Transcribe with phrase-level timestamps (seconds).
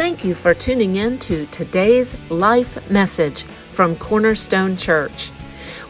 [0.00, 5.30] Thank you for tuning in to today's life message from Cornerstone Church.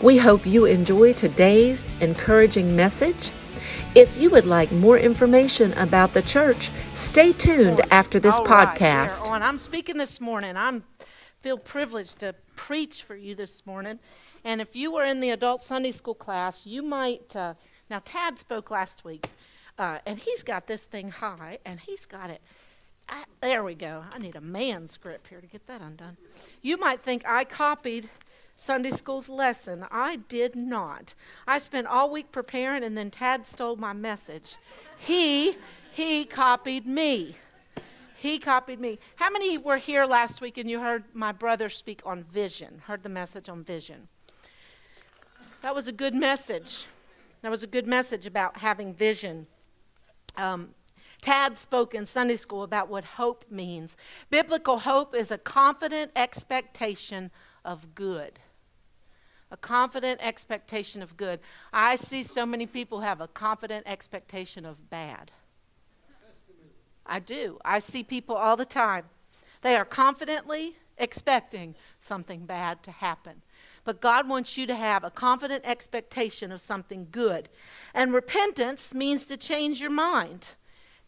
[0.02, 3.30] We hope you enjoy today's encouraging message.
[3.94, 9.30] If you would like more information about the church, stay tuned after this right, podcast.
[9.30, 10.56] I'm speaking this morning.
[10.56, 10.82] I'm
[11.38, 14.00] feel privileged to preach for you this morning.
[14.44, 17.36] And if you were in the adult Sunday school class, you might.
[17.36, 17.54] Uh,
[17.88, 19.28] now, Tad spoke last week,
[19.78, 22.42] uh, and he's got this thing high, and he's got it.
[23.10, 24.04] I, there we go.
[24.12, 26.16] I need a manuscript here to get that undone.
[26.62, 28.08] You might think I copied
[28.56, 29.86] Sunday school's lesson.
[29.90, 31.14] I did not.
[31.46, 34.56] I spent all week preparing, and then Tad stole my message.
[34.98, 35.56] He
[35.92, 37.36] he copied me.
[38.16, 38.98] He copied me.
[39.16, 42.82] How many were here last week and you heard my brother speak on vision?
[42.86, 44.08] Heard the message on vision?
[45.62, 46.86] That was a good message.
[47.40, 49.46] That was a good message about having vision.
[50.36, 50.74] Um,
[51.20, 53.96] Tad spoke in Sunday school about what hope means.
[54.30, 57.30] Biblical hope is a confident expectation
[57.64, 58.40] of good.
[59.50, 61.40] A confident expectation of good.
[61.72, 65.32] I see so many people have a confident expectation of bad.
[67.04, 67.58] I do.
[67.64, 69.06] I see people all the time.
[69.62, 73.42] They are confidently expecting something bad to happen.
[73.84, 77.48] But God wants you to have a confident expectation of something good.
[77.94, 80.54] And repentance means to change your mind.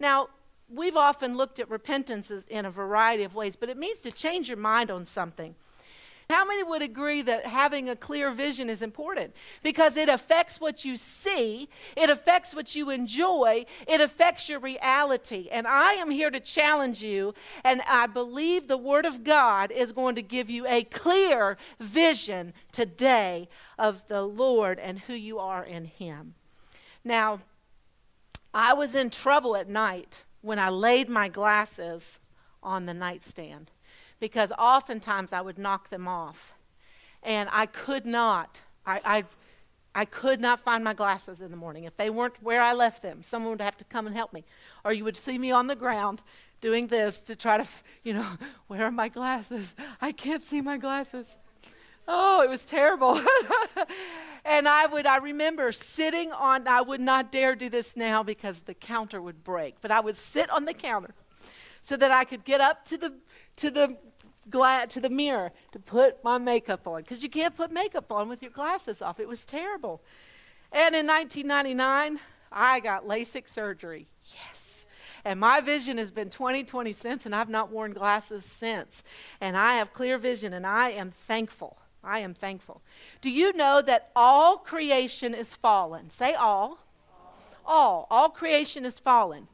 [0.02, 0.30] Now,
[0.68, 4.48] we've often looked at repentance in a variety of ways, but it means to change
[4.48, 5.54] your mind on something.
[6.28, 9.32] How many would agree that having a clear vision is important?
[9.62, 15.48] Because it affects what you see, it affects what you enjoy, it affects your reality.
[15.52, 19.92] And I am here to challenge you, and I believe the Word of God is
[19.92, 25.62] going to give you a clear vision today of the Lord and who you are
[25.62, 26.34] in Him.
[27.04, 27.40] Now,
[28.54, 32.18] I was in trouble at night when I laid my glasses
[32.62, 33.70] on the nightstand
[34.20, 36.52] because oftentimes I would knock them off.
[37.22, 39.24] And I could not, I, I,
[39.94, 41.84] I could not find my glasses in the morning.
[41.84, 44.44] If they weren't where I left them, someone would have to come and help me.
[44.84, 46.22] Or you would see me on the ground
[46.60, 47.66] doing this to try to,
[48.04, 48.36] you know,
[48.66, 49.74] where are my glasses?
[50.00, 51.36] I can't see my glasses.
[52.06, 53.20] Oh, it was terrible.
[54.44, 58.60] and I would, I remember sitting on, I would not dare do this now because
[58.60, 61.14] the counter would break, but I would sit on the counter
[61.82, 63.14] so that I could get up to the,
[63.56, 63.96] to the,
[64.50, 68.28] gla- to the mirror to put my makeup on because you can't put makeup on
[68.28, 69.20] with your glasses off.
[69.20, 70.02] It was terrible.
[70.72, 72.18] And in 1999,
[72.50, 74.08] I got LASIK surgery.
[74.24, 74.86] Yes.
[75.24, 79.02] And my vision has been 20 20 since, and I've not worn glasses since.
[79.40, 81.78] And I have clear vision, and I am thankful.
[82.04, 82.82] I am thankful.
[83.20, 86.10] Do you know that all creation is fallen?
[86.10, 86.78] Say all.
[87.64, 88.06] All.
[88.10, 89.48] All creation is fallen.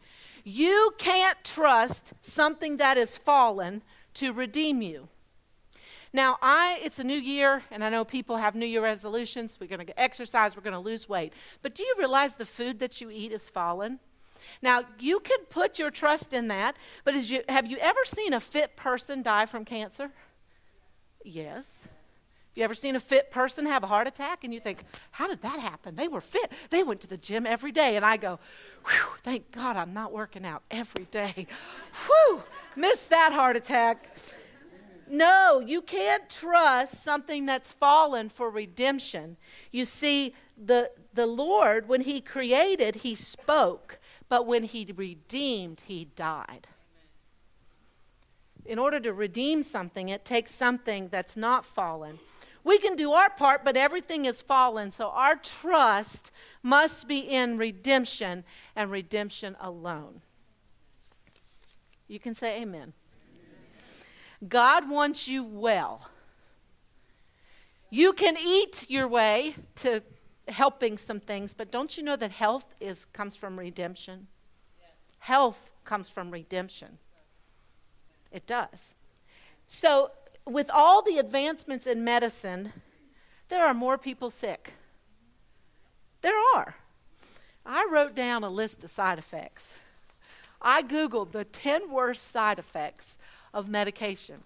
[0.45, 3.83] You can't trust something that is fallen
[4.15, 5.09] to redeem you.
[6.13, 9.59] Now, I it's a new year and I know people have new year resolutions.
[9.61, 11.35] We're going to exercise, we're going to lose weight.
[11.61, 13.99] But do you realize the food that you eat is fallen?
[14.63, 18.41] Now, you could put your trust in that, but you, have you ever seen a
[18.41, 20.11] fit person die from cancer?
[21.23, 21.87] Yes.
[22.55, 24.83] You ever seen a fit person have a heart attack and you think,
[25.13, 25.95] how did that happen?
[25.95, 26.51] They were fit.
[26.71, 27.95] They went to the gym every day.
[27.95, 28.41] And I go,
[28.85, 31.47] whew, thank God I'm not working out every day.
[32.07, 32.43] Whew,
[32.75, 34.17] missed that heart attack.
[35.09, 39.37] No, you can't trust something that's fallen for redemption.
[39.71, 43.99] You see, the, the Lord, when He created, He spoke,
[44.29, 46.67] but when He redeemed, He died.
[48.67, 52.19] In order to redeem something, it takes something that's not fallen.
[52.69, 56.31] We can do our part, but everything is fallen, so our trust
[56.63, 58.45] must be in redemption
[58.77, 60.21] and redemption alone.
[62.09, 62.93] You can say amen.
[64.47, 66.11] God wants you well.
[67.89, 70.03] You can eat your way to
[70.47, 74.27] helping some things, but don't you know that health is comes from redemption?
[75.21, 76.99] Health comes from redemption.
[78.31, 78.93] It does.
[79.67, 80.11] So,
[80.49, 82.73] with all the advancements in medicine,
[83.49, 84.75] there are more people sick.
[86.23, 86.77] There are.
[87.65, 89.73] I wrote down a list of side effects.
[90.61, 93.17] I Googled the 10 worst side effects
[93.55, 94.43] of medication.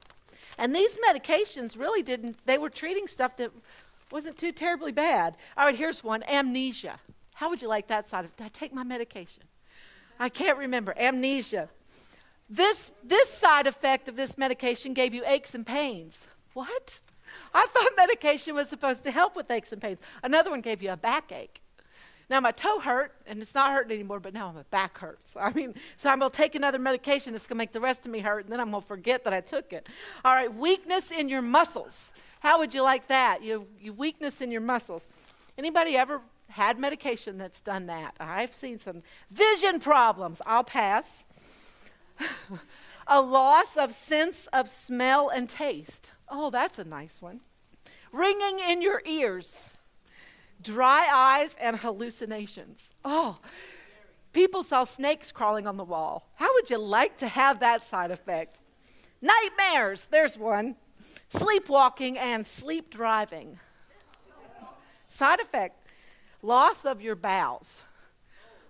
[0.58, 3.50] And these medications really didn't, they were treating stuff that
[4.10, 5.36] wasn't too terribly bad.
[5.56, 7.00] All right, here's one amnesia.
[7.34, 9.44] How would you like that side of I take my medication?
[10.20, 10.94] I can't remember.
[10.98, 11.68] Amnesia.
[12.52, 16.26] This, this side effect of this medication gave you aches and pains.
[16.52, 17.00] What?
[17.54, 20.00] I thought medication was supposed to help with aches and pains.
[20.22, 21.62] Another one gave you a backache.
[22.28, 25.34] Now my toe hurt, and it's not hurting anymore, but now my back hurts.
[25.34, 28.04] I mean, so I'm going to take another medication that's going to make the rest
[28.04, 29.88] of me hurt, and then I'm going to forget that I took it.
[30.22, 32.12] All right, weakness in your muscles.
[32.40, 33.42] How would you like that?
[33.42, 35.08] You, you weakness in your muscles.
[35.56, 36.20] Anybody ever
[36.50, 38.14] had medication that's done that?
[38.20, 40.42] I've seen some vision problems.
[40.44, 41.24] I'll pass.
[43.06, 46.10] A loss of sense of smell and taste.
[46.28, 47.40] Oh, that's a nice one.
[48.12, 49.70] Ringing in your ears
[50.62, 52.90] dry eyes, and hallucinations.
[53.04, 53.38] Oh,
[54.32, 56.28] people saw snakes crawling on the wall.
[56.36, 58.58] How would you like to have that side effect?
[59.20, 60.76] Nightmares, there's one.
[61.28, 63.58] Sleepwalking and sleep driving.
[65.08, 65.78] Side effect
[66.40, 67.82] loss of your bowels.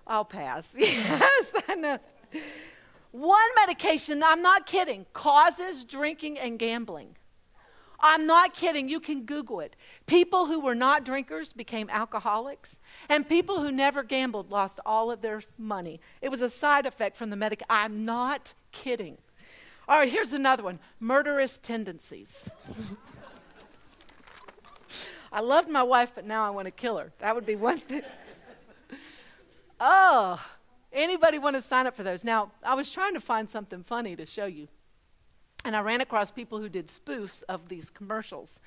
[0.06, 0.74] I'll pass.
[0.78, 1.98] Yes, I know.
[3.12, 7.16] One medication, I'm not kidding, causes drinking and gambling.
[8.00, 8.88] I'm not kidding.
[8.88, 9.76] You can Google it.
[10.06, 15.20] People who were not drinkers became alcoholics, and people who never gambled lost all of
[15.20, 16.00] their money.
[16.20, 17.62] It was a side effect from the medic.
[17.70, 19.18] I'm not kidding.
[19.88, 22.48] All right, here's another one murderous tendencies.
[25.32, 27.12] I loved my wife, but now I want to kill her.
[27.20, 28.02] That would be one thing.
[29.80, 30.44] oh,
[30.92, 32.24] anybody want to sign up for those?
[32.24, 34.68] Now, I was trying to find something funny to show you.
[35.64, 38.58] And I ran across people who did spoofs of these commercials.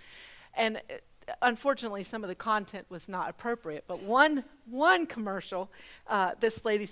[0.56, 3.84] And uh, unfortunately, some of the content was not appropriate.
[3.88, 5.70] But one, one commercial,
[6.08, 6.88] uh, this lady,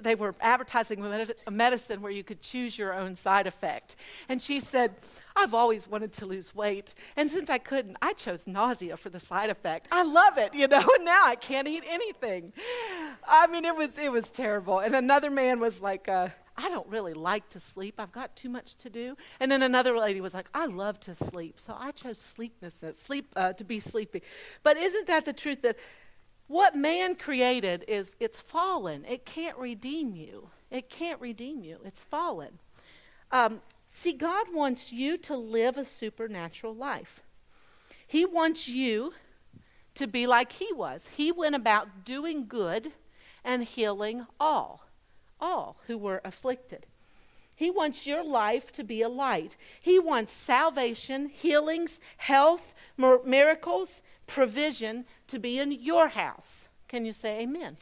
[0.00, 1.02] they were advertising
[1.46, 3.96] a medicine where you could choose your own side effect.
[4.28, 4.96] And she said,
[5.34, 6.94] I've always wanted to lose weight.
[7.16, 9.88] And since I couldn't, I chose nausea for the side effect.
[9.90, 12.52] I love it, you know, and now I can't eat anything.
[13.26, 14.78] I mean, it was, it was terrible.
[14.78, 17.96] And another man was like, uh, I don't really like to sleep.
[17.98, 19.16] I've got too much to do.
[19.40, 21.60] And then another lady was like, I love to sleep.
[21.60, 24.22] So I chose sleeplessness, sleep uh, to be sleepy.
[24.62, 25.76] But isn't that the truth that
[26.48, 29.04] what man created is it's fallen.
[29.04, 30.50] It can't redeem you.
[30.70, 31.78] It can't redeem you.
[31.84, 32.58] It's fallen.
[33.32, 37.20] Um, see, God wants you to live a supernatural life.
[38.06, 39.12] He wants you
[39.96, 41.10] to be like He was.
[41.16, 42.92] He went about doing good
[43.46, 44.82] and healing all
[45.40, 46.86] all who were afflicted.
[47.54, 49.56] He wants your life to be a light.
[49.80, 56.68] He wants salvation, healings, health, miracles, provision to be in your house.
[56.88, 57.60] Can you say amen?
[57.62, 57.78] amen.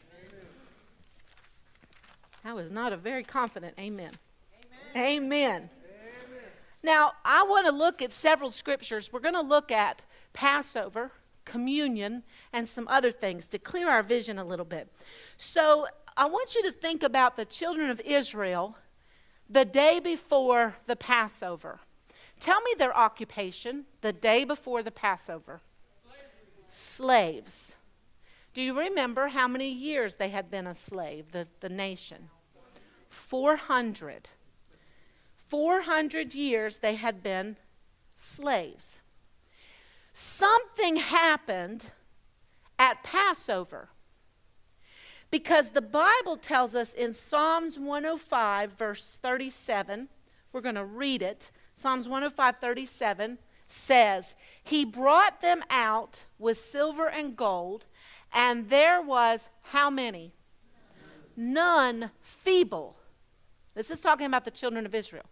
[2.45, 4.13] That was not a very confident amen.
[4.95, 5.23] Amen.
[5.25, 5.43] amen.
[5.43, 5.71] amen.
[6.85, 9.11] Now, I want to look at several scriptures.
[9.13, 10.03] We're going to look at
[10.33, 11.11] Passover,
[11.45, 14.89] communion, and some other things to clear our vision a little bit.
[15.37, 15.87] So,
[16.17, 18.77] I want you to think about the children of Israel
[19.51, 21.81] the day before the Passover.
[22.39, 25.61] Tell me their occupation the day before the Passover.
[26.69, 27.77] Slaves.
[28.53, 32.31] Do you remember how many years they had been a slave, the, the nation?
[33.09, 34.29] 400.
[35.49, 37.57] 400 years they had been
[38.15, 39.01] slaves.
[40.17, 41.91] Something happened
[42.79, 43.89] at Passover.
[45.29, 50.09] Because the Bible tells us in Psalms 105, verse 37,
[50.53, 51.51] we're going to read it.
[51.75, 53.39] Psalms 105, 37
[53.69, 57.87] says, He brought them out with silver and gold,
[58.33, 60.33] and there was how many?
[61.37, 62.95] None feeble.
[63.75, 65.27] This is talking about the children of Israel.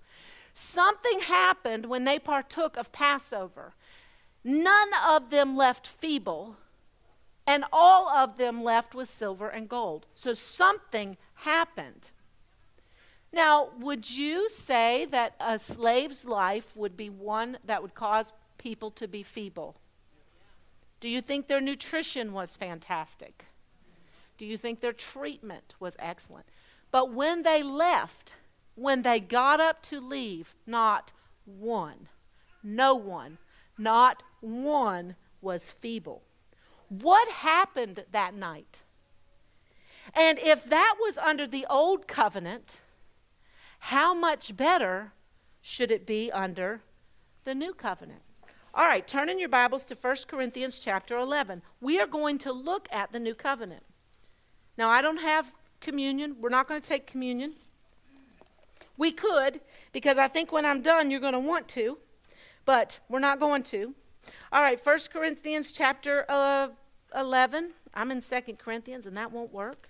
[0.55, 3.75] Something happened when they partook of Passover.
[4.45, 6.57] None of them left feeble,
[7.47, 10.07] and all of them left with silver and gold.
[10.15, 12.11] So something happened.
[13.33, 18.91] Now, would you say that a slave's life would be one that would cause people
[18.93, 19.77] to be feeble?
[21.01, 23.47] Do you think their nutrition was fantastic?
[24.39, 26.47] Do you think their treatment was excellent?
[26.91, 28.35] But when they left,
[28.75, 31.13] when they got up to leave, not
[31.45, 32.09] one,
[32.63, 33.39] no one,
[33.83, 36.23] not one was feeble.
[36.89, 38.83] What happened that night?
[40.15, 42.81] And if that was under the old covenant,
[43.79, 45.13] how much better
[45.61, 46.83] should it be under
[47.45, 48.21] the new covenant?
[48.75, 51.63] All right, turn in your Bibles to 1 Corinthians chapter 11.
[51.81, 53.83] We are going to look at the new covenant.
[54.79, 56.37] Now, I don't have communion.
[56.41, 57.55] We're not going to take communion.
[58.97, 59.61] We could,
[59.93, 61.99] because I think when I'm done, you're going to want to,
[62.65, 63.95] but we're not going to.
[64.53, 66.69] All right, 1 Corinthians chapter uh,
[67.15, 67.73] 11.
[67.95, 69.89] I'm in Second Corinthians, and that won't work.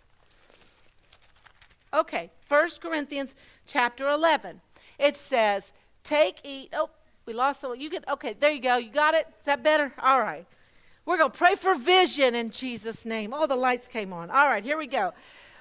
[1.95, 3.35] Okay, First Corinthians
[3.67, 4.61] chapter 11.
[4.99, 5.73] It says,
[6.05, 6.71] Take, eat.
[6.73, 6.91] Oh,
[7.27, 7.75] we lost some.
[7.77, 8.77] You can, okay, there you go.
[8.77, 9.27] You got it?
[9.39, 9.93] Is that better?
[9.99, 10.47] All right.
[11.05, 13.35] We're going to pray for vision in Jesus' name.
[13.35, 14.31] All the lights came on.
[14.31, 15.13] All right, here we go.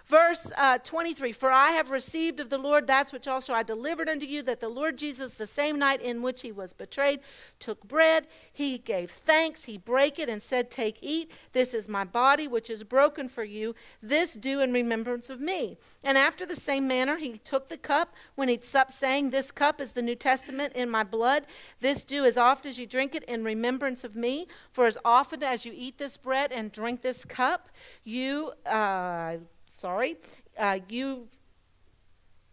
[0.05, 4.10] Verse uh, 23 For I have received of the Lord that which also I delivered
[4.10, 7.20] unto you, that the Lord Jesus, the same night in which he was betrayed,
[7.60, 8.27] took bread.
[8.51, 9.65] He gave thanks.
[9.65, 11.31] He brake it and said, Take, eat.
[11.53, 13.75] This is my body, which is broken for you.
[14.01, 15.77] This do in remembrance of me.
[16.03, 19.79] And after the same manner, he took the cup when he'd supped, saying, This cup
[19.79, 21.46] is the New Testament in my blood.
[21.79, 24.48] This do as oft as you drink it in remembrance of me.
[24.72, 27.70] For as often as you eat this bread and drink this cup,
[28.03, 28.51] you.
[28.65, 29.38] Uh,
[29.82, 30.16] sorry.
[30.58, 31.28] Uh, you,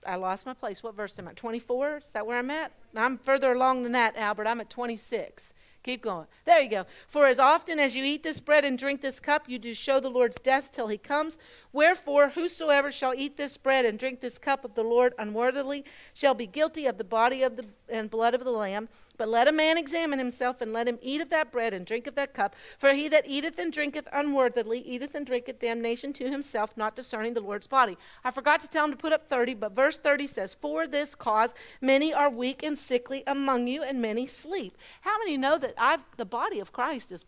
[0.07, 0.83] I lost my place.
[0.83, 1.33] What verse am I?
[1.33, 1.99] 24?
[1.99, 2.73] Is that where I'm at?
[2.97, 4.47] I'm further along than that, Albert.
[4.47, 5.53] I'm at 26.
[5.85, 6.27] Keep going.
[6.47, 6.87] There you go.
[7.07, 10.01] For as often as you eat this bread and drink this cup, you do show
[10.01, 11.39] the Lord's death till he comes.
[11.73, 16.35] Wherefore, whosoever shall eat this bread and drink this cup of the Lord unworthily shall
[16.35, 18.88] be guilty of the body of the and blood of the Lamb.
[19.16, 22.07] But let a man examine himself, and let him eat of that bread and drink
[22.07, 22.54] of that cup.
[22.78, 27.35] For he that eateth and drinketh unworthily eateth and drinketh damnation to himself, not discerning
[27.35, 27.99] the Lord's body.
[28.25, 31.14] I forgot to tell him to put up 30, but verse 30 says, For this
[31.14, 34.76] cause many are weak and sickly among you, and many sleep.
[35.00, 37.25] How many know that I've, the body of Christ is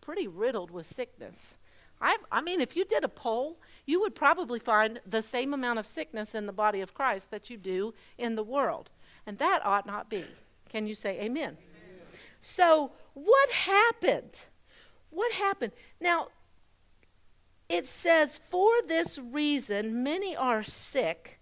[0.00, 1.56] pretty riddled with sickness?
[2.00, 5.78] I've, I mean, if you did a poll, you would probably find the same amount
[5.78, 8.88] of sickness in the body of Christ that you do in the world.
[9.30, 10.24] And that ought not be.
[10.70, 11.56] Can you say amen?
[11.56, 11.56] amen?
[12.40, 14.40] So, what happened?
[15.10, 15.70] What happened?
[16.00, 16.30] Now,
[17.68, 21.38] it says, for this reason, many are sick.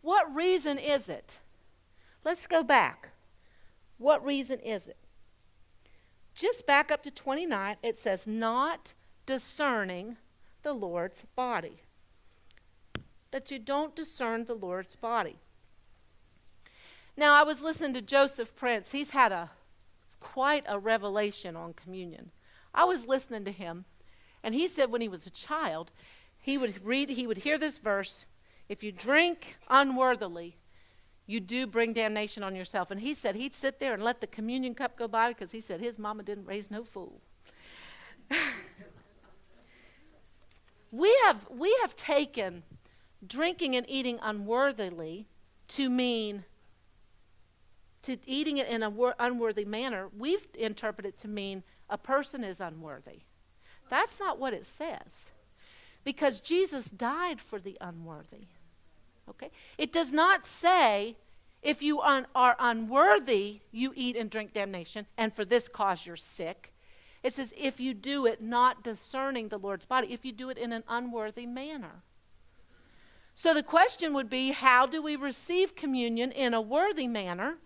[0.00, 1.40] What reason is it?
[2.24, 3.10] Let's go back.
[3.98, 4.96] What reason is it?
[6.34, 8.94] Just back up to 29, it says, not
[9.26, 10.16] discerning
[10.62, 11.82] the Lord's body.
[13.30, 15.40] That you don't discern the Lord's body.
[17.16, 18.92] Now, I was listening to Joseph Prince.
[18.92, 19.50] He's had a
[20.20, 22.30] quite a revelation on communion.
[22.74, 23.86] I was listening to him,
[24.42, 25.92] and he said when he was a child,
[26.38, 28.26] he would read, he would hear this verse
[28.68, 30.56] if you drink unworthily,
[31.26, 32.90] you do bring damnation on yourself.
[32.90, 35.60] And he said he'd sit there and let the communion cup go by because he
[35.60, 37.20] said his mama didn't raise no fool.
[40.90, 42.62] we, have, we have taken
[43.26, 45.26] drinking and eating unworthily
[45.68, 46.44] to mean
[48.06, 52.60] to eating it in an wor- unworthy manner, we've interpreted to mean a person is
[52.60, 53.20] unworthy.
[53.88, 55.30] That's not what it says.
[56.04, 58.46] Because Jesus died for the unworthy.
[59.28, 59.50] Okay?
[59.76, 61.16] It does not say
[61.62, 66.16] if you un- are unworthy, you eat and drink damnation, and for this cause you're
[66.16, 66.72] sick.
[67.22, 70.58] It says if you do it not discerning the Lord's body, if you do it
[70.58, 72.02] in an unworthy manner.
[73.34, 77.58] So the question would be how do we receive communion in a worthy manner?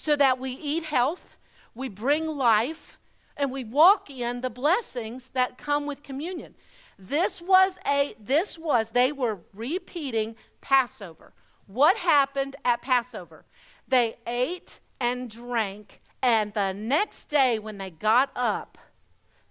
[0.00, 1.36] So that we eat health,
[1.74, 2.98] we bring life,
[3.36, 6.54] and we walk in the blessings that come with communion.
[6.98, 11.34] This was a this was they were repeating Passover.
[11.66, 13.44] What happened at Passover?
[13.86, 18.78] They ate and drank and the next day when they got up,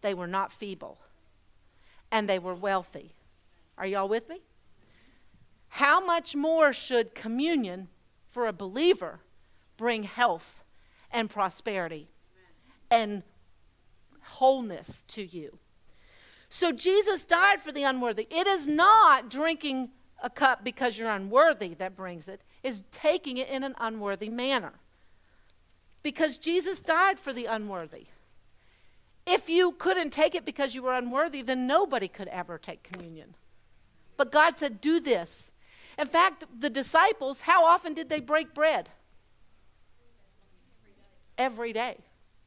[0.02, 0.98] they were not feeble
[2.12, 3.14] and they were wealthy.
[3.78, 4.42] Are y'all with me?
[5.74, 7.90] How much more should communion
[8.28, 9.20] for a believer
[9.80, 10.62] bring health
[11.10, 12.10] and prosperity
[12.92, 13.24] and
[14.22, 15.58] wholeness to you.
[16.50, 18.28] So Jesus died for the unworthy.
[18.30, 23.48] It is not drinking a cup because you're unworthy that brings it, is taking it
[23.48, 24.74] in an unworthy manner.
[26.04, 28.08] Because Jesus died for the unworthy.
[29.26, 33.36] If you couldn't take it because you were unworthy, then nobody could ever take communion.
[34.18, 35.52] But God said, Do this.
[35.98, 38.90] In fact, the disciples, how often did they break bread?
[41.40, 41.98] Every day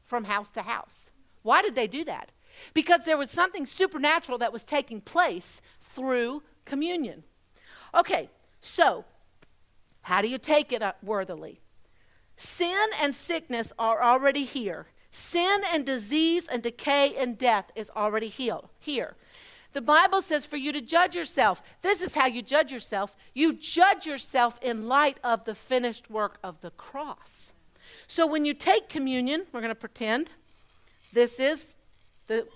[0.05, 1.09] from house to house.
[1.41, 2.31] Why did they do that?
[2.73, 7.23] Because there was something supernatural that was taking place through communion.
[7.93, 8.29] Okay,
[8.61, 9.03] so
[10.03, 11.59] how do you take it worthily?
[12.37, 14.87] Sin and sickness are already here.
[15.11, 19.15] Sin and disease and decay and death is already healed here.
[19.73, 21.61] The Bible says for you to judge yourself.
[21.81, 23.15] This is how you judge yourself.
[23.33, 27.53] You judge yourself in light of the finished work of the cross.
[28.13, 30.33] So when you take communion, we're going to pretend
[31.13, 31.65] this is
[32.27, 32.47] the,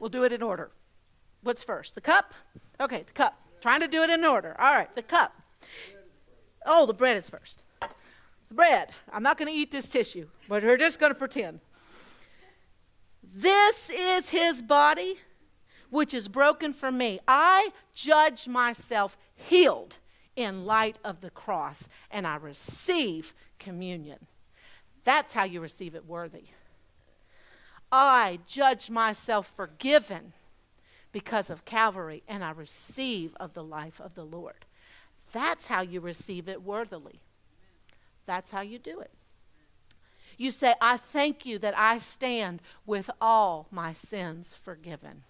[0.00, 0.72] we'll do it in order.
[1.44, 1.94] What's first?
[1.94, 2.34] The cup?
[2.80, 3.40] Okay, the cup.
[3.60, 4.56] Trying to do it in order.
[4.58, 5.40] All right, the cup.
[6.66, 7.62] Oh, the bread is first.
[8.48, 8.90] The bread.
[9.12, 11.60] I'm not going to eat this tissue, but we're just going to pretend.
[13.22, 15.14] This is his body,
[15.90, 17.20] which is broken for me.
[17.28, 19.98] I judge myself healed
[20.34, 24.26] in light of the cross, and I receive communion.
[25.04, 26.44] That's how you receive it worthy.
[27.92, 30.32] I judge myself forgiven
[31.12, 34.64] because of Calvary, and I receive of the life of the Lord.
[35.32, 37.20] That's how you receive it worthily.
[38.26, 39.10] That's how you do it.
[40.36, 45.24] You say, I thank you that I stand with all my sins forgiven.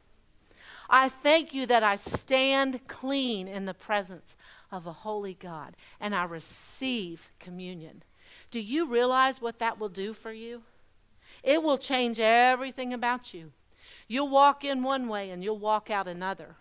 [0.88, 4.36] I thank you that I stand clean in the presence
[4.70, 8.02] of a holy God and I receive communion.
[8.50, 10.62] Do you realize what that will do for you?
[11.42, 13.52] It will change everything about you.
[14.08, 16.56] You'll walk in one way and you'll walk out another.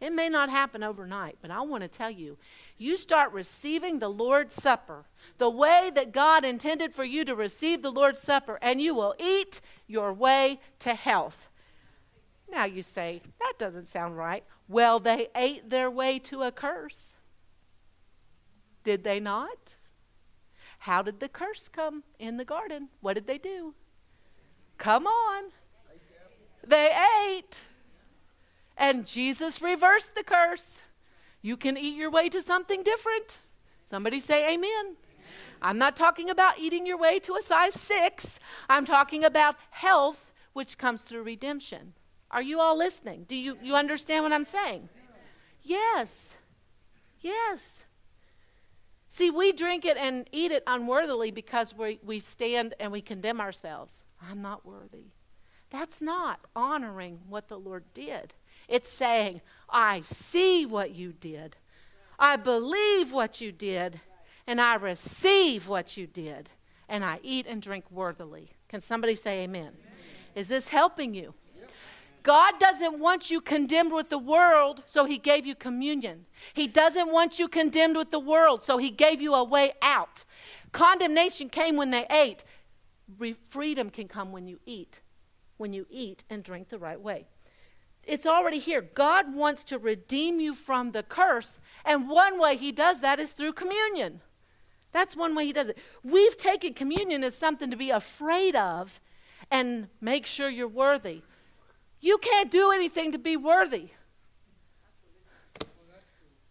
[0.00, 2.36] It may not happen overnight, but I want to tell you,
[2.76, 5.04] you start receiving the Lord's Supper
[5.38, 9.14] the way that God intended for you to receive the Lord's Supper, and you will
[9.20, 11.48] eat your way to health.
[12.50, 14.42] Now you say, that doesn't sound right.
[14.66, 17.12] Well, they ate their way to a curse.
[18.82, 19.76] Did they not?
[20.82, 22.88] How did the curse come in the garden?
[23.02, 23.72] What did they do?
[24.78, 25.52] Come on.
[26.66, 26.90] They
[27.24, 27.60] ate.
[28.76, 30.80] And Jesus reversed the curse.
[31.40, 33.38] You can eat your way to something different.
[33.88, 34.96] Somebody say amen.
[35.60, 38.40] I'm not talking about eating your way to a size six.
[38.68, 41.92] I'm talking about health, which comes through redemption.
[42.28, 43.26] Are you all listening?
[43.28, 44.88] Do you, you understand what I'm saying?
[45.62, 46.34] Yes.
[47.20, 47.84] Yes.
[49.12, 53.42] See, we drink it and eat it unworthily because we, we stand and we condemn
[53.42, 54.04] ourselves.
[54.26, 55.08] I'm not worthy.
[55.68, 58.32] That's not honoring what the Lord did.
[58.68, 61.56] It's saying, I see what you did.
[62.18, 64.00] I believe what you did.
[64.46, 66.48] And I receive what you did.
[66.88, 68.52] And I eat and drink worthily.
[68.66, 69.74] Can somebody say amen?
[69.74, 69.76] amen.
[70.34, 71.34] Is this helping you?
[72.22, 76.26] God doesn't want you condemned with the world, so He gave you communion.
[76.54, 80.24] He doesn't want you condemned with the world, so He gave you a way out.
[80.72, 82.44] Condemnation came when they ate.
[83.18, 85.00] Re- freedom can come when you eat,
[85.56, 87.26] when you eat and drink the right way.
[88.04, 88.82] It's already here.
[88.82, 93.32] God wants to redeem you from the curse, and one way He does that is
[93.32, 94.20] through communion.
[94.92, 95.78] That's one way He does it.
[96.04, 99.00] We've taken communion as something to be afraid of
[99.50, 101.22] and make sure you're worthy.
[102.02, 103.90] You can't do anything to be worthy.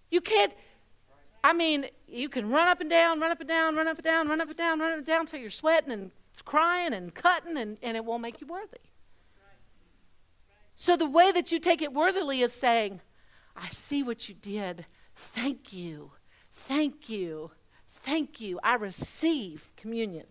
[0.10, 0.54] You can't,
[1.44, 4.06] I mean, you can run up and down, run up and down, run up and
[4.06, 6.12] down, run up and down, run up and down until you're sweating and
[6.46, 8.78] crying and cutting, and, and it won't make you worthy.
[10.76, 13.02] So the way that you take it worthily is saying,
[13.56, 14.86] I see what you did.
[15.16, 16.14] Thank you.
[16.54, 17.52] Thank you.
[17.92, 18.58] Thank you.
[18.64, 20.28] I receive communion.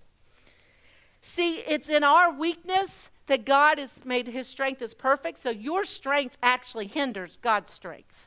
[1.21, 5.85] See, it's in our weakness that God has made his strength is perfect, so your
[5.85, 8.27] strength actually hinders God's strength.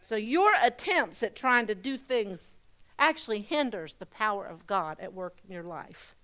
[0.00, 2.58] So your attempts at trying to do things
[3.00, 6.14] actually hinders the power of God at work in your life.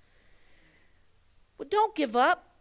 [1.59, 2.55] Well, don't give up.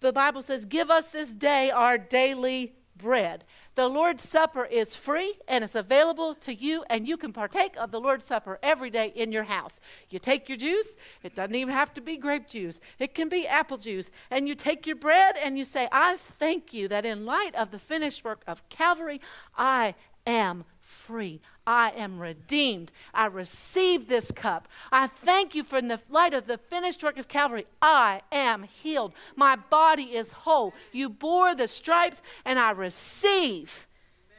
[0.00, 3.44] The Bible says, Give us this day our daily bread.
[3.78, 7.92] The Lord's Supper is free and it's available to you, and you can partake of
[7.92, 9.78] the Lord's Supper every day in your house.
[10.10, 13.46] You take your juice, it doesn't even have to be grape juice, it can be
[13.46, 14.10] apple juice.
[14.32, 17.70] And you take your bread and you say, I thank you that in light of
[17.70, 19.20] the finished work of Calvary,
[19.56, 19.94] I
[20.26, 21.40] am free.
[21.68, 22.92] I am redeemed.
[23.12, 24.68] I receive this cup.
[24.90, 27.66] I thank you for in the light of the finished work of Calvary.
[27.82, 29.12] I am healed.
[29.36, 30.72] My body is whole.
[30.92, 33.86] You bore the stripes and I receive.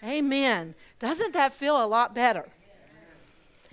[0.03, 0.73] Amen.
[0.97, 2.49] Doesn't that feel a lot better?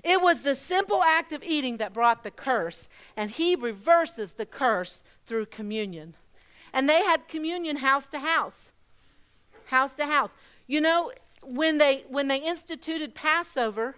[0.05, 4.47] It was the simple act of eating that brought the curse, and he reverses the
[4.47, 6.15] curse through communion.
[6.75, 8.71] And they had communion house to house.
[9.65, 10.37] House to house.
[10.67, 11.11] You know,
[11.43, 13.97] when they when they instituted Passover,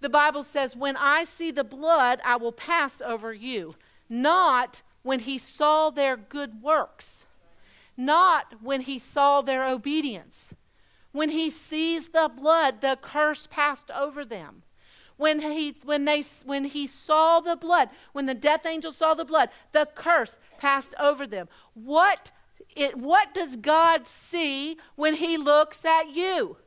[0.00, 3.74] the Bible says, "When I see the blood, I will pass over you."
[4.08, 7.24] Not when he saw their good works.
[7.96, 10.54] Not when he saw their obedience.
[11.12, 14.62] When he sees the blood, the curse passed over them.
[15.16, 19.24] When he, when, they, when he saw the blood, when the death angel saw the
[19.24, 21.48] blood, the curse passed over them.
[21.72, 22.32] What
[22.76, 26.58] it, what does God see when He looks at you?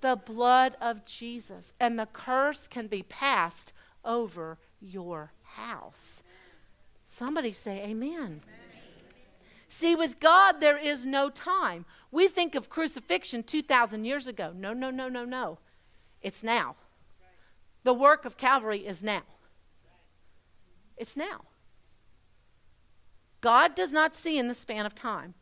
[0.00, 1.72] The blood of Jesus.
[1.80, 3.72] And the curse can be passed
[4.04, 6.22] over your house.
[7.04, 7.90] Somebody say, Amen.
[8.12, 8.40] amen.
[9.68, 11.84] See, with God, there is no time.
[12.10, 14.52] We think of crucifixion 2,000 years ago.
[14.56, 15.58] No, no, no, no, no.
[16.22, 16.76] It's now.
[17.84, 19.22] The work of Calvary is now.
[20.96, 21.42] It's now.
[23.40, 25.34] God does not see in the span of time.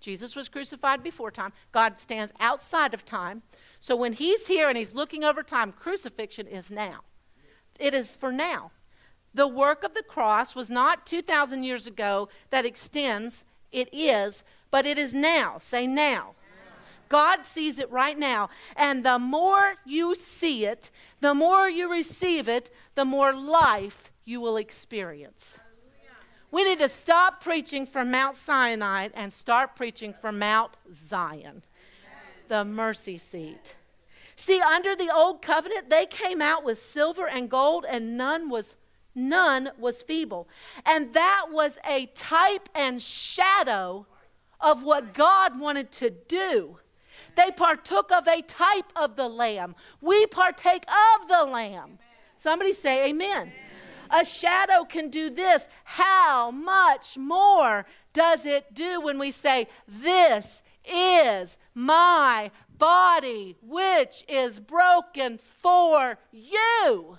[0.00, 1.52] Jesus was crucified before time.
[1.72, 3.42] God stands outside of time.
[3.80, 7.00] So when he's here and he's looking over time, crucifixion is now.
[7.78, 8.72] It is for now.
[9.32, 14.86] The work of the cross was not 2,000 years ago that extends, it is, but
[14.86, 15.58] it is now.
[15.58, 16.34] Say now.
[17.08, 18.50] God sees it right now.
[18.76, 20.90] And the more you see it,
[21.20, 25.58] the more you receive it, the more life you will experience.
[26.50, 31.62] We need to stop preaching from Mount Sinai and start preaching from Mount Zion,
[32.48, 33.76] the mercy seat.
[34.34, 38.76] See, under the old covenant, they came out with silver and gold, and none was
[39.14, 40.48] none was feeble.
[40.84, 44.06] And that was a type and shadow
[44.60, 46.78] of what God wanted to do.
[47.36, 49.74] They partook of a type of the lamb.
[50.00, 51.98] We partake of the lamb.
[52.36, 53.30] Somebody say amen.
[53.30, 53.52] amen.
[54.10, 55.68] A shadow can do this.
[55.84, 64.58] How much more does it do when we say, This is my body, which is
[64.58, 67.18] broken for you?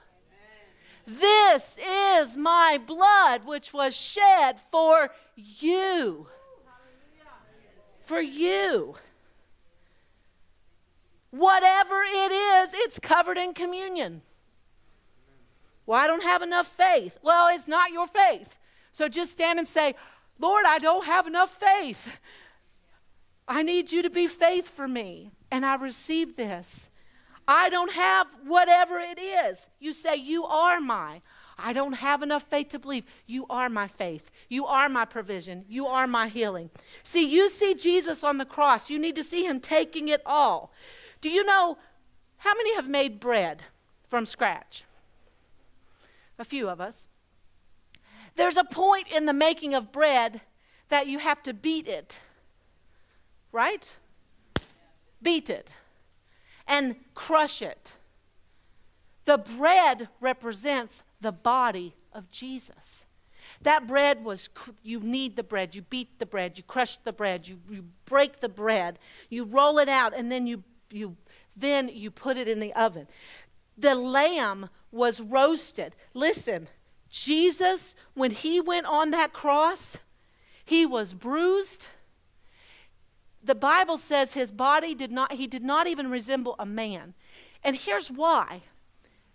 [1.08, 6.27] This is my blood, which was shed for you.
[8.01, 8.95] For you.
[11.32, 14.21] Whatever it is, it's covered in communion.
[15.86, 17.17] Well, I don't have enough faith.
[17.22, 18.60] Well, it's not your faith.
[18.91, 19.96] So just stand and say,
[20.39, 22.17] Lord, I don't have enough faith.
[23.48, 25.32] I need you to be faith for me.
[25.50, 26.89] And I receive this.
[27.48, 29.67] I don't have whatever it is.
[29.80, 31.22] You say, You are my.
[31.58, 33.04] I don't have enough faith to believe.
[33.28, 34.32] You are my faith.
[34.50, 35.65] You are my provision.
[35.67, 36.70] You are my healing.
[37.04, 38.89] See, you see Jesus on the cross.
[38.89, 40.72] You need to see him taking it all.
[41.20, 41.78] Do you know
[42.38, 43.63] how many have made bread
[44.08, 44.86] from scratch?
[46.41, 47.08] A few of us.
[48.36, 50.41] There's a point in the making of bread
[50.89, 52.19] that you have to beat it,
[53.51, 53.95] right?
[55.21, 55.71] Beat it
[56.67, 57.93] and crush it.
[59.25, 63.06] The bread represents the body of Jesus.
[63.62, 64.49] That bread was,
[64.82, 68.39] you knead the bread, you beat the bread, you crush the bread, you, you break
[68.39, 68.97] the bread,
[69.30, 71.15] you roll it out, and then you you
[71.56, 73.08] then you put it in the oven.
[73.77, 75.95] The lamb was roasted.
[76.13, 76.67] Listen,
[77.10, 79.97] Jesus, when he went on that cross,
[80.63, 81.88] he was bruised.
[83.43, 87.13] The Bible says his body did not, he did not even resemble a man.
[87.63, 88.62] And here's why.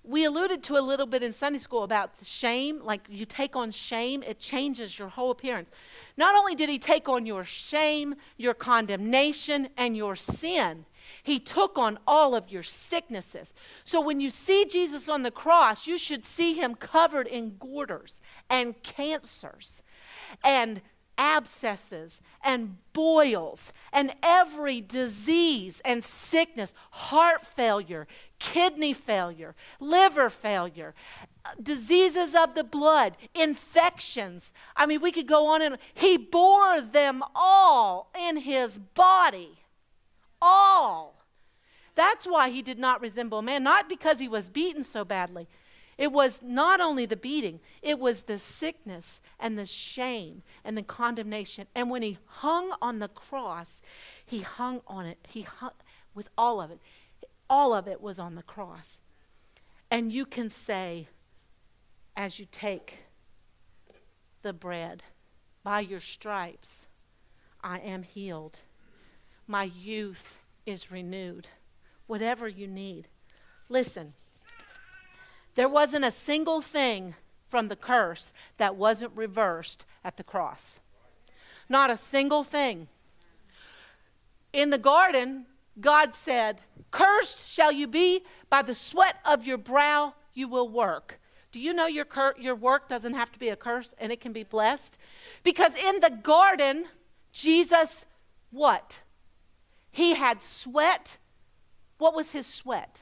[0.02, 2.80] We alluded to a little bit in Sunday school about shame.
[2.82, 5.68] Like you take on shame, it changes your whole appearance.
[6.16, 10.86] Not only did he take on your shame, your condemnation, and your sin,
[11.22, 13.52] he took on all of your sicknesses.
[13.84, 18.20] So when you see Jesus on the cross, you should see him covered in goiters
[18.48, 19.82] and cancers
[20.42, 20.80] and
[21.18, 28.06] abscesses and boils and every disease and sickness, heart failure,
[28.38, 30.94] kidney failure, liver failure,
[31.62, 34.52] diseases of the blood, infections.
[34.76, 39.58] I mean, we could go on and he bore them all in his body
[40.40, 41.24] all.
[41.94, 45.48] That's why he did not resemble man, not because he was beaten so badly.
[45.98, 50.82] It was not only the beating, it was the sickness and the shame and the
[50.82, 51.66] condemnation.
[51.74, 53.80] And when he hung on the cross,
[54.24, 55.18] he hung on it.
[55.26, 55.70] He hung
[56.14, 56.80] with all of it.
[57.48, 59.00] All of it was on the cross.
[59.90, 61.08] And you can say,
[62.14, 63.04] as you take
[64.42, 65.02] the bread,
[65.62, 66.86] by your stripes,
[67.62, 68.60] I am healed
[69.46, 71.48] my youth is renewed.
[72.06, 73.08] Whatever you need.
[73.68, 74.14] Listen,
[75.54, 77.14] there wasn't a single thing
[77.46, 80.80] from the curse that wasn't reversed at the cross.
[81.68, 82.88] Not a single thing.
[84.52, 85.46] In the garden,
[85.80, 91.20] God said, Cursed shall you be, by the sweat of your brow you will work.
[91.52, 94.20] Do you know your, cur- your work doesn't have to be a curse and it
[94.20, 94.98] can be blessed?
[95.42, 96.86] Because in the garden,
[97.32, 98.04] Jesus,
[98.50, 99.00] what?
[99.96, 101.16] He had sweat.
[101.96, 103.00] What was his sweat?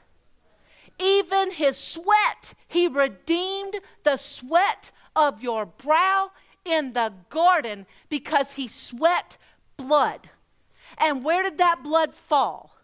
[0.97, 6.31] Even his sweat, he redeemed the sweat of your brow
[6.63, 9.37] in the garden because he sweat
[9.75, 10.29] blood.
[10.97, 12.74] And where did that blood fall?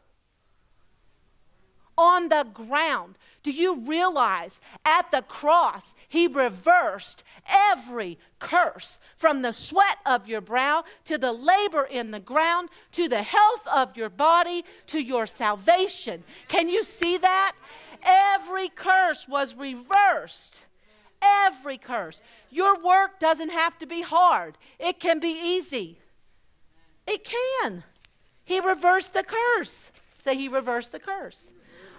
[2.02, 3.16] On the ground.
[3.44, 10.42] Do you realize at the cross, he reversed every curse from the sweat of your
[10.42, 15.28] brow to the labor in the ground to the health of your body to your
[15.28, 16.24] salvation?
[16.48, 17.56] Can you see that?
[18.02, 20.64] Every curse was reversed.
[21.22, 22.20] Every curse.
[22.50, 26.00] Your work doesn't have to be hard, it can be easy.
[27.06, 27.84] It can.
[28.44, 29.92] He reversed the curse.
[30.18, 31.52] Say, He reversed the curse.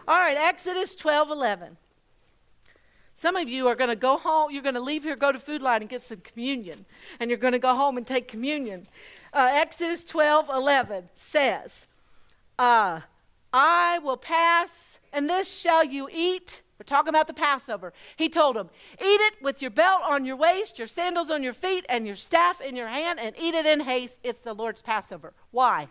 [0.08, 1.76] All right, Exodus 12 11
[3.14, 5.38] Some of you are going to go home, you're going to leave here, go to
[5.38, 6.84] Food Lion and get some communion.
[7.20, 8.86] And you're going to go home and take communion.
[9.32, 11.86] Uh, Exodus 12 11 says,
[12.58, 13.00] uh,
[13.52, 16.62] I will pass, and this shall you eat.
[16.78, 17.92] We're talking about the Passover.
[18.16, 21.52] He told them, Eat it with your belt on your waist, your sandals on your
[21.52, 24.18] feet, and your staff in your hand, and eat it in haste.
[24.24, 25.32] It's the Lord's Passover.
[25.52, 25.88] Why?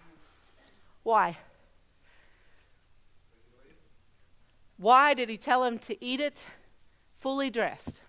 [1.03, 1.37] Why?
[4.81, 6.47] Why did he tell him to eat it
[7.13, 8.01] fully dressed?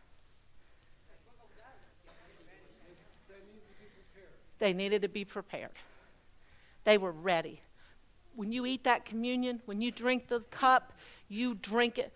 [4.58, 5.72] They needed to be prepared.
[6.84, 7.60] They were ready.
[8.34, 10.94] When you eat that communion, when you drink the cup,
[11.28, 12.10] you drink it,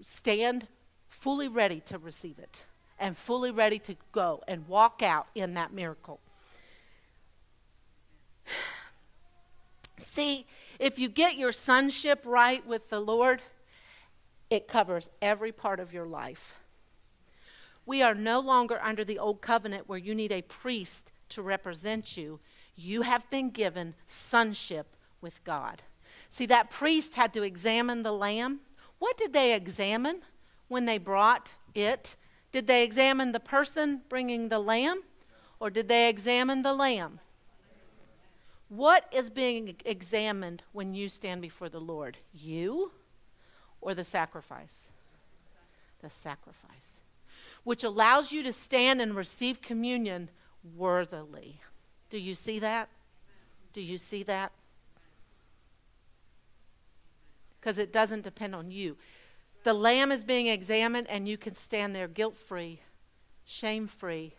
[0.00, 0.68] stand
[1.10, 2.64] fully ready to receive it
[2.98, 6.20] and fully ready to go and walk out in that miracle.
[9.98, 10.46] See,
[10.78, 13.42] if you get your sonship right with the Lord,
[14.50, 16.54] it covers every part of your life.
[17.84, 22.16] We are no longer under the old covenant where you need a priest to represent
[22.16, 22.40] you.
[22.74, 25.82] You have been given sonship with God.
[26.28, 28.60] See, that priest had to examine the lamb.
[28.98, 30.22] What did they examine
[30.68, 32.16] when they brought it?
[32.52, 35.02] Did they examine the person bringing the lamb,
[35.60, 37.20] or did they examine the lamb?
[38.68, 42.16] What is being examined when you stand before the Lord?
[42.32, 42.90] You
[43.86, 44.88] or the sacrifice?
[46.02, 46.98] The sacrifice,
[47.62, 50.28] which allows you to stand and receive communion
[50.76, 51.60] worthily.
[52.10, 52.88] Do you see that?
[53.72, 54.50] Do you see that?
[57.60, 58.96] Because it doesn't depend on you.
[59.62, 62.80] The lamb is being examined, and you can stand there guilt free,
[63.44, 64.34] shame free,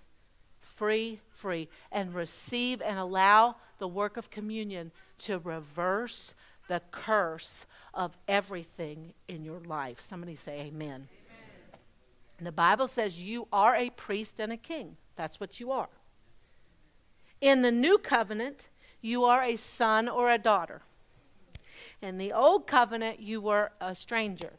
[0.59, 6.33] free, free, and receive and allow the work of communion to reverse
[6.67, 9.99] the curse of everything in your life.
[10.01, 10.69] Somebody say amen.
[10.73, 11.07] amen.
[12.39, 14.97] The Bible says you are a priest and a king.
[15.15, 15.89] That's what you are.
[17.41, 18.69] In the new covenant,
[19.01, 20.81] you are a son or a daughter.
[22.01, 24.53] In the old covenant, you were a stranger.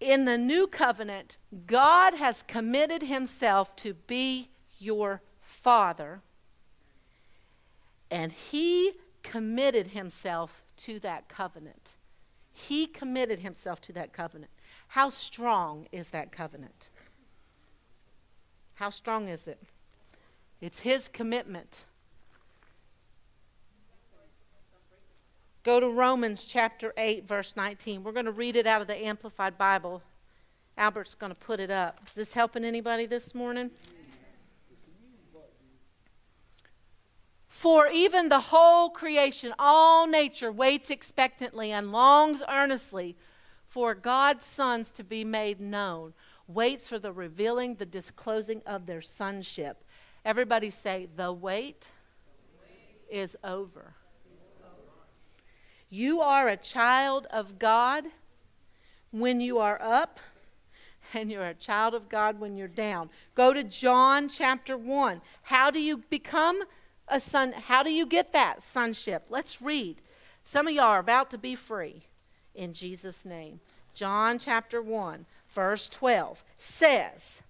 [0.00, 6.20] In the new covenant, God has committed himself to be your father
[8.10, 8.92] and he
[9.24, 11.96] committed himself to that covenant.
[12.52, 14.52] He committed himself to that covenant.
[14.88, 16.88] How strong is that covenant?
[18.74, 19.60] How strong is it?
[20.60, 21.84] It's his commitment.
[25.64, 28.04] Go to Romans chapter 8, verse 19.
[28.04, 30.02] We're going to read it out of the Amplified Bible.
[30.76, 32.00] Albert's going to put it up.
[32.06, 33.70] Is this helping anybody this morning?
[37.64, 43.16] For even the whole creation, all nature, waits expectantly and longs earnestly
[43.66, 46.12] for God's sons to be made known,
[46.46, 49.82] waits for the revealing, the disclosing of their sonship.
[50.26, 51.90] Everybody say, The wait,
[53.10, 53.94] is over.
[55.88, 58.04] You are a child of God
[59.10, 60.20] when you are up,
[61.14, 63.08] and you're a child of God when you're down.
[63.34, 65.22] Go to John chapter 1.
[65.44, 66.64] How do you become
[67.08, 67.52] a son.
[67.52, 69.24] How do you get that sonship?
[69.28, 70.00] Let's read.
[70.42, 72.04] Some of y'all are about to be free
[72.54, 73.60] in Jesus' name.
[73.94, 77.42] John chapter 1, verse 12 says,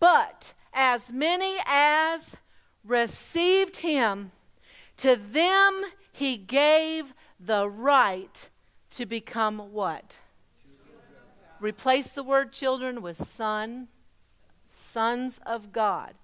[0.00, 2.36] But as many as
[2.84, 4.32] received him,
[4.98, 8.48] to them he gave the right
[8.90, 10.18] to become what?
[11.60, 13.88] Replace the word children with son,
[14.68, 16.14] sons of God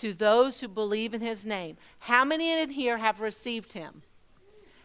[0.00, 1.76] to those who believe in his name.
[2.00, 4.02] How many in here have received him?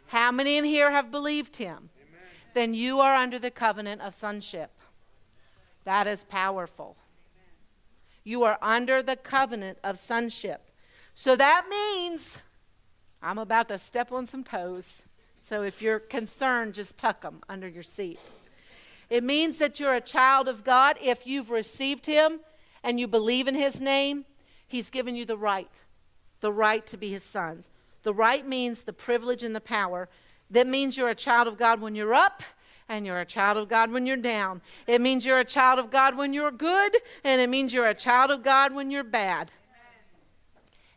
[0.07, 1.89] How many in here have believed him?
[1.97, 2.21] Amen.
[2.53, 4.71] Then you are under the covenant of sonship.
[5.83, 6.97] That is powerful.
[8.23, 10.71] You are under the covenant of sonship.
[11.13, 12.41] So that means
[13.21, 15.03] I'm about to step on some toes.
[15.41, 18.19] So if you're concerned, just tuck them under your seat.
[19.09, 22.39] It means that you're a child of God if you've received Him
[22.81, 24.25] and you believe in His name
[24.73, 25.69] He's given you the right,
[26.39, 27.69] the right to be his sons.
[28.01, 30.09] The right means the privilege and the power.
[30.49, 32.41] That means you're a child of God when you're up
[32.89, 34.63] and you're a child of God when you're down.
[34.87, 37.93] It means you're a child of God when you're good, and it means you're a
[37.93, 39.51] child of God when you're bad.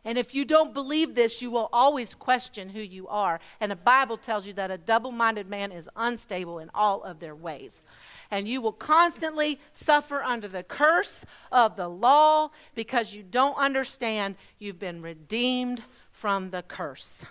[0.03, 3.39] And if you don't believe this, you will always question who you are.
[3.59, 7.19] And the Bible tells you that a double minded man is unstable in all of
[7.19, 7.83] their ways
[8.29, 14.35] and you will constantly suffer under the curse of the law because you don't understand
[14.57, 17.25] you've been redeemed from the curse.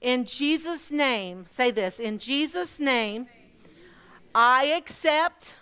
[0.00, 3.28] In Jesus' name, say this in Jesus' name,
[4.34, 5.54] I accept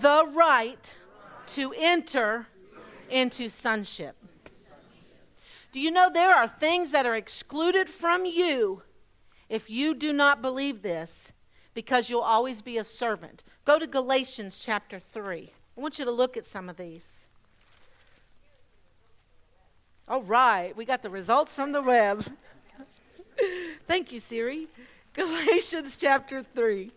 [0.00, 0.96] the right
[1.48, 2.46] to enter
[3.10, 4.16] into sonship.
[5.72, 8.82] Do you know there are things that are excluded from you
[9.48, 11.32] if you do not believe this
[11.74, 13.44] because you'll always be a servant?
[13.64, 15.50] Go to Galatians chapter 3.
[15.76, 17.26] I want you to look at some of these.
[20.06, 22.24] All right, we got the results from the web.
[23.86, 24.68] Thank you, Siri.
[25.14, 26.90] Galatians chapter 3,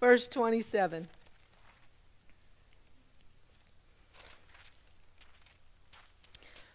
[0.00, 1.06] verse 27.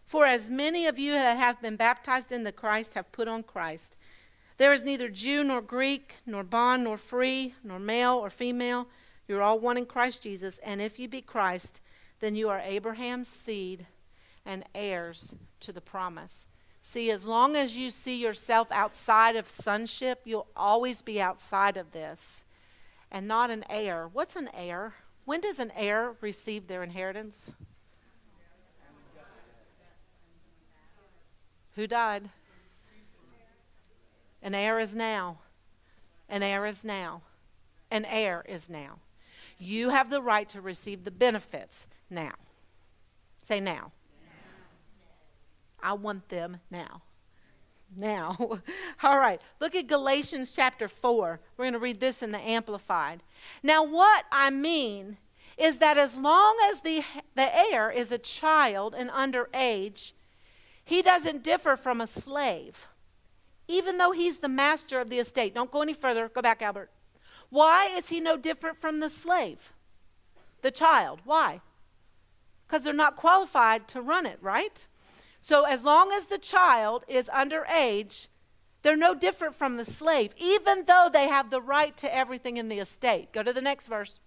[0.05, 3.43] For as many of you that have been baptized in the Christ have put on
[3.43, 3.97] Christ.
[4.59, 8.89] There is neither Jew nor Greek, nor bond nor free, nor male or female.
[9.25, 10.59] You're all one in Christ Jesus.
[10.61, 11.79] And if you be Christ,
[12.19, 13.87] then you are Abraham's seed
[14.45, 16.45] and heirs to the promise.
[16.81, 21.91] See, as long as you see yourself outside of sonship, you'll always be outside of
[21.91, 22.43] this
[23.09, 24.09] and not an heir.
[24.11, 24.93] What's an heir?
[25.23, 27.53] When does an heir receive their inheritance?
[31.75, 32.29] Who died?
[34.41, 35.39] An heir is now.
[36.27, 37.21] An heir is now.
[37.91, 38.99] An heir is now.
[39.57, 42.33] You have the right to receive the benefits now.
[43.41, 43.91] Say now.
[45.81, 47.01] I want them now.
[47.95, 48.37] Now.
[49.03, 49.41] All right.
[49.59, 51.39] Look at Galatians chapter 4.
[51.57, 53.23] We're going to read this in the Amplified.
[53.63, 55.17] Now, what I mean
[55.57, 57.03] is that as long as the,
[57.35, 60.13] the heir is a child and under age,
[60.85, 62.87] he doesn't differ from a slave,
[63.69, 65.53] even though he's the master of the estate.
[65.53, 66.27] Don't go any further.
[66.27, 66.89] Go back, Albert.
[67.49, 69.71] Why is he no different from the slave?
[70.61, 71.21] The child.
[71.23, 71.61] Why?
[72.67, 74.87] Because they're not qualified to run it, right?
[75.39, 78.27] So as long as the child is underage,
[78.81, 82.69] they're no different from the slave, even though they have the right to everything in
[82.69, 83.31] the estate.
[83.31, 84.19] Go to the next verse.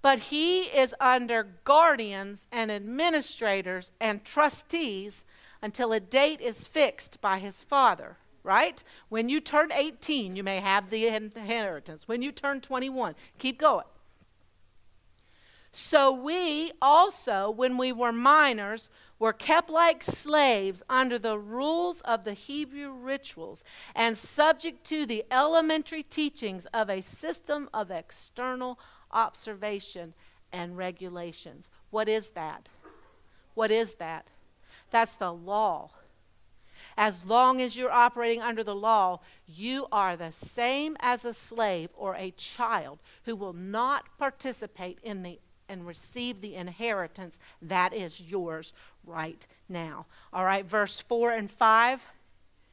[0.00, 5.24] But he is under guardians and administrators and trustees
[5.62, 8.82] until a date is fixed by his father, right?
[9.08, 12.06] When you turn 18, you may have the inheritance.
[12.06, 13.86] When you turn 21, keep going.
[15.78, 18.88] So we also, when we were minors,
[19.18, 23.62] were kept like slaves under the rules of the Hebrew rituals
[23.94, 28.78] and subject to the elementary teachings of a system of external
[29.10, 30.14] observation
[30.52, 31.68] and regulations.
[31.90, 32.68] What is that?
[33.54, 34.28] What is that?
[34.90, 35.90] That's the law.
[36.96, 41.90] As long as you're operating under the law, you are the same as a slave
[41.94, 48.20] or a child who will not participate in the and receive the inheritance that is
[48.20, 48.72] yours
[49.04, 50.06] right now.
[50.32, 52.06] All right, verse 4 and 5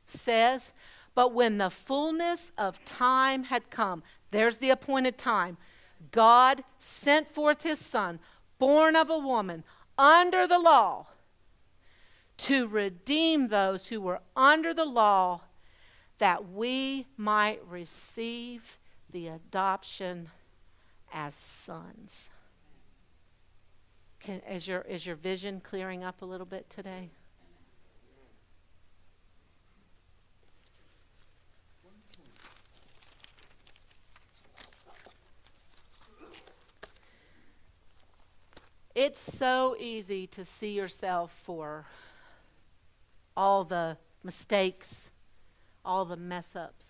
[0.05, 0.73] says,
[1.15, 5.57] But when the fullness of time had come, there's the appointed time,
[6.11, 8.19] God sent forth his Son,
[8.59, 9.63] born of a woman,
[9.97, 11.07] under the law,
[12.37, 15.41] to redeem those who were under the law,
[16.17, 20.29] that we might receive the adoption
[21.13, 22.29] as sons.
[24.19, 27.09] Can, is, your, is your vision clearing up a little bit today?
[38.95, 41.85] It's so easy to see yourself for
[43.35, 45.11] all the mistakes,
[45.83, 46.87] all the mess ups,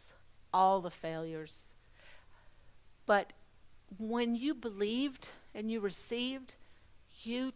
[0.54, 1.70] all the failures.
[3.06, 3.34] But
[3.98, 6.56] when you believed and you received,
[7.24, 7.54] you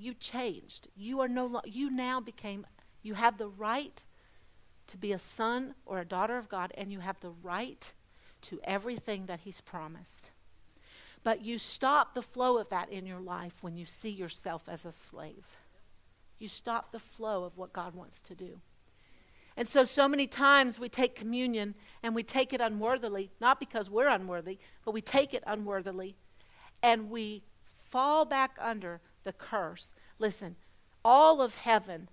[0.00, 0.88] you changed.
[0.96, 2.64] You are no lo- you now became
[3.02, 4.04] you have the right
[4.86, 7.92] to be a son or a daughter of God and you have the right
[8.42, 10.30] to everything that he's promised.
[11.24, 14.86] But you stop the flow of that in your life when you see yourself as
[14.86, 15.56] a slave.
[16.38, 18.60] You stop the flow of what God wants to do.
[19.56, 23.90] And so, so many times we take communion and we take it unworthily, not because
[23.90, 26.14] we're unworthy, but we take it unworthily
[26.80, 27.42] and we
[27.90, 29.92] fall back under the curse.
[30.18, 30.54] Listen,
[31.04, 32.08] all of heaven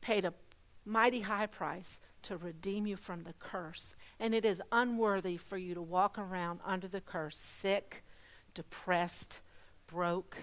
[0.00, 0.34] paid a
[0.84, 3.94] mighty high price to redeem you from the curse.
[4.20, 8.04] And it is unworthy for you to walk around under the curse, sick,
[8.54, 9.40] depressed,
[9.86, 10.36] broke,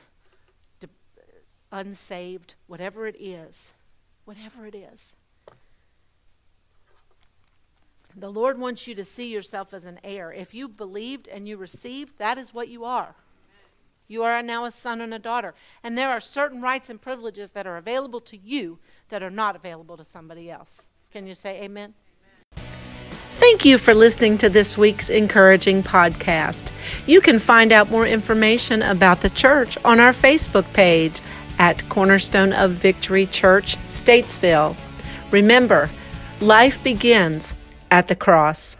[1.72, 3.74] unsaved, whatever it is.
[4.26, 5.16] Whatever it is.
[8.16, 10.32] The Lord wants you to see yourself as an heir.
[10.34, 13.16] If you believed and you received, that is what you are.
[14.08, 15.54] You are now a son and a daughter.
[15.82, 19.56] And there are certain rights and privileges that are available to you that are not
[19.56, 20.86] available to somebody else.
[21.12, 21.94] Can you say amen?
[23.38, 26.72] Thank you for listening to this week's encouraging podcast.
[27.08, 31.22] You can find out more information about the church on our Facebook page
[31.62, 34.76] at Cornerstone of Victory Church, Statesville.
[35.30, 35.92] Remember,
[36.40, 37.54] life begins
[37.92, 38.78] at the cross.